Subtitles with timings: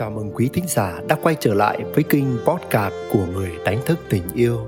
[0.00, 3.80] Chào mừng quý thính giả đã quay trở lại với kênh podcast của người đánh
[3.86, 4.58] thức tình yêu.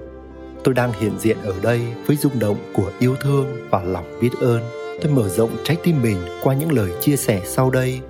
[0.65, 4.31] Tôi đang hiện diện ở đây với rung động của yêu thương và lòng biết
[4.41, 4.63] ơn.
[5.03, 8.01] Tôi mở rộng trái tim mình qua những lời chia sẻ sau đây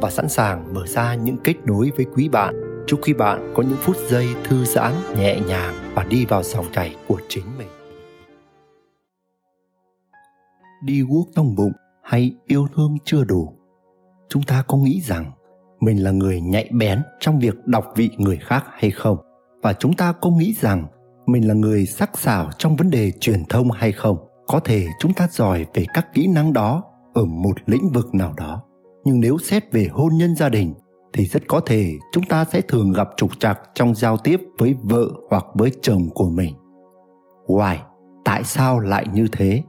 [0.00, 2.84] và sẵn sàng mở ra những kết nối với quý bạn.
[2.86, 6.66] Chúc quý bạn có những phút giây thư giãn, nhẹ nhàng và đi vào dòng
[6.72, 7.68] chảy của chính mình.
[10.84, 11.72] Đi guốc trong bụng
[12.02, 13.52] hay yêu thương chưa đủ?
[14.28, 15.32] Chúng ta có nghĩ rằng
[15.82, 19.16] mình là người nhạy bén trong việc đọc vị người khác hay không?
[19.62, 20.86] Và chúng ta có nghĩ rằng
[21.26, 24.16] mình là người sắc sảo trong vấn đề truyền thông hay không?
[24.46, 26.82] Có thể chúng ta giỏi về các kỹ năng đó
[27.14, 28.62] ở một lĩnh vực nào đó.
[29.04, 30.74] Nhưng nếu xét về hôn nhân gia đình,
[31.12, 34.74] thì rất có thể chúng ta sẽ thường gặp trục trặc trong giao tiếp với
[34.82, 36.54] vợ hoặc với chồng của mình.
[37.46, 37.76] Why?
[38.24, 39.62] Tại sao lại như thế?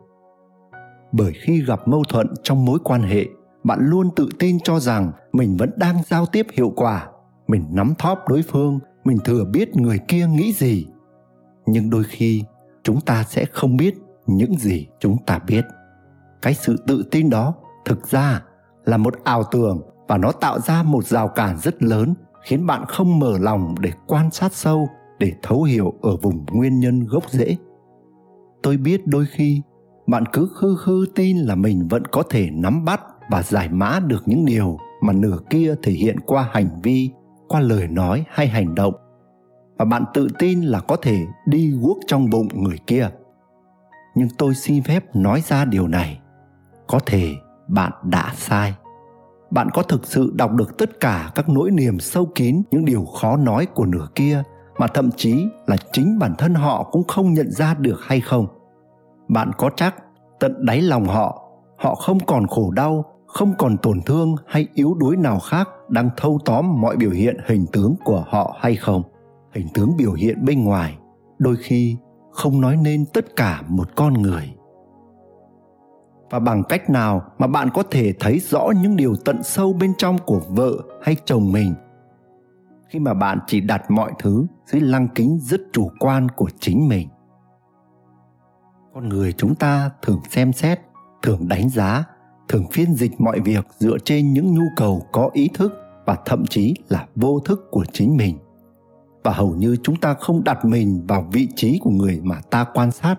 [1.12, 3.26] Bởi khi gặp mâu thuẫn trong mối quan hệ
[3.64, 7.08] bạn luôn tự tin cho rằng mình vẫn đang giao tiếp hiệu quả,
[7.48, 10.88] mình nắm thóp đối phương, mình thừa biết người kia nghĩ gì.
[11.66, 12.44] Nhưng đôi khi,
[12.84, 13.96] chúng ta sẽ không biết
[14.28, 15.66] những gì chúng ta biết.
[16.42, 17.54] Cái sự tự tin đó
[17.86, 18.44] thực ra
[18.86, 22.86] là một ảo tưởng và nó tạo ra một rào cản rất lớn, khiến bạn
[22.88, 24.90] không mở lòng để quan sát sâu,
[25.20, 27.58] để thấu hiểu ở vùng nguyên nhân gốc rễ.
[28.64, 29.62] Tôi biết đôi khi
[30.08, 34.00] bạn cứ khư khư tin là mình vẫn có thể nắm bắt và giải mã
[34.08, 37.12] được những điều mà nửa kia thể hiện qua hành vi,
[37.48, 38.94] qua lời nói hay hành động.
[39.78, 43.10] Và bạn tự tin là có thể đi guốc trong bụng người kia.
[44.16, 46.20] Nhưng tôi xin phép nói ra điều này.
[46.88, 47.34] Có thể
[47.68, 48.74] bạn đã sai.
[49.52, 53.06] Bạn có thực sự đọc được tất cả các nỗi niềm sâu kín, những điều
[53.06, 54.44] khó nói của nửa kia,
[54.78, 58.48] mà thậm chí là chính bản thân họ cũng không nhận ra được hay không?
[59.28, 59.96] Bạn có chắc
[60.40, 61.40] tận đáy lòng họ
[61.78, 66.10] họ không còn khổ đau không còn tổn thương hay yếu đuối nào khác đang
[66.18, 69.04] thâu tóm mọi biểu hiện hình tướng của họ hay không.
[69.54, 70.98] Hình tướng biểu hiện bên ngoài,
[71.40, 71.98] đôi khi
[72.32, 74.54] không nói nên tất cả một con người.
[76.30, 79.94] Và bằng cách nào mà bạn có thể thấy rõ những điều tận sâu bên
[79.98, 80.72] trong của vợ
[81.02, 81.74] hay chồng mình?
[82.90, 86.88] Khi mà bạn chỉ đặt mọi thứ dưới lăng kính rất chủ quan của chính
[86.88, 87.08] mình.
[88.94, 90.80] Con người chúng ta thường xem xét,
[91.22, 92.06] thường đánh giá
[92.50, 95.74] thường phiên dịch mọi việc dựa trên những nhu cầu có ý thức
[96.06, 98.38] và thậm chí là vô thức của chính mình.
[99.24, 102.66] Và hầu như chúng ta không đặt mình vào vị trí của người mà ta
[102.74, 103.16] quan sát.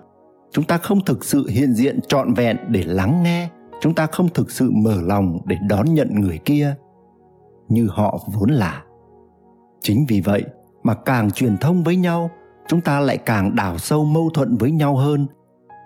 [0.53, 3.49] Chúng ta không thực sự hiện diện trọn vẹn để lắng nghe.
[3.81, 6.75] Chúng ta không thực sự mở lòng để đón nhận người kia,
[7.69, 8.83] như họ vốn là.
[9.81, 10.45] Chính vì vậy
[10.83, 12.31] mà càng truyền thông với nhau,
[12.69, 15.27] chúng ta lại càng đào sâu mâu thuẫn với nhau hơn.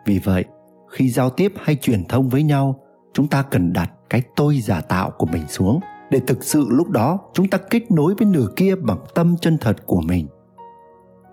[0.06, 0.44] Vì vậy,
[0.90, 2.80] khi giao tiếp hay truyền thông với nhau
[3.12, 5.80] chúng ta cần đặt cái tôi giả tạo của mình xuống
[6.10, 9.58] để thực sự lúc đó chúng ta kết nối với nửa kia bằng tâm chân
[9.58, 10.28] thật của mình.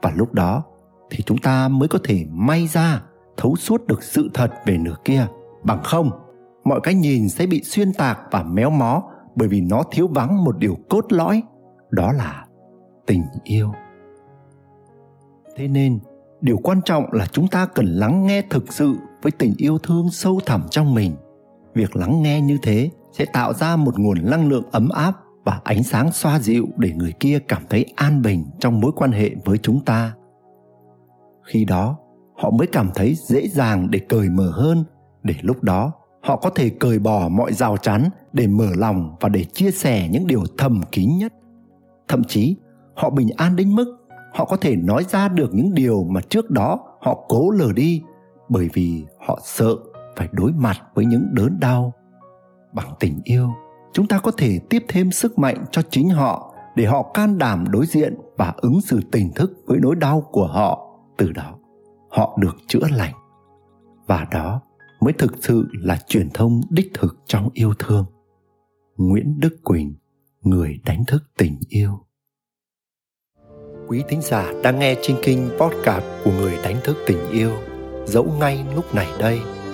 [0.02, 0.64] Và lúc đó
[1.10, 3.02] thì chúng ta mới có thể may ra,
[3.38, 5.28] thấu suốt được sự thật về nửa kia.
[5.64, 6.12] Bằng không,
[6.64, 9.04] mọi cái nhìn sẽ bị xuyên tạc và méo mó
[9.36, 11.44] bởi vì nó thiếu vắng một điều cốt lõi,
[11.90, 12.46] đó là
[13.06, 13.72] tình yêu.
[15.56, 16.00] Thế nên,
[16.42, 20.10] điều quan trọng là chúng ta cần lắng nghe thực sự với tình yêu thương
[20.12, 21.16] sâu thẳm trong mình
[21.76, 25.14] việc lắng nghe như thế sẽ tạo ra một nguồn năng lượng ấm áp
[25.44, 29.12] và ánh sáng xoa dịu để người kia cảm thấy an bình trong mối quan
[29.12, 30.14] hệ với chúng ta.
[31.44, 31.98] Khi đó,
[32.38, 34.84] họ mới cảm thấy dễ dàng để cởi mở hơn,
[35.24, 35.92] để lúc đó,
[36.24, 40.08] họ có thể cởi bỏ mọi rào chắn để mở lòng và để chia sẻ
[40.12, 41.34] những điều thầm kín nhất.
[42.08, 42.58] Thậm chí,
[42.96, 44.06] họ bình an đến mức
[44.36, 48.02] họ có thể nói ra được những điều mà trước đó họ cố lờ đi
[48.50, 49.76] bởi vì họ sợ
[50.16, 51.94] phải đối mặt với những đớn đau.
[52.74, 53.50] Bằng tình yêu,
[53.94, 57.66] chúng ta có thể tiếp thêm sức mạnh cho chính họ để họ can đảm
[57.70, 60.98] đối diện và ứng xử tỉnh thức với nỗi đau của họ.
[61.18, 61.58] Từ đó,
[62.10, 63.14] họ được chữa lành.
[64.08, 64.62] Và đó
[65.02, 68.06] mới thực sự là truyền thông đích thực trong yêu thương.
[68.98, 69.96] Nguyễn đức quỳnh,
[70.42, 72.06] người đánh thức tình yêu.
[73.88, 77.52] Quý thính giả đang nghe trên kinh podcast của người đánh thức tình yêu,
[78.06, 79.40] dẫu ngay lúc này đây